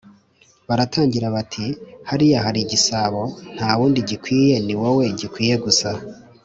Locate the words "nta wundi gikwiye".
3.55-4.55